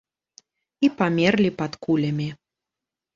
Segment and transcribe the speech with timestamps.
[0.87, 2.27] І памерлі пад кулямі.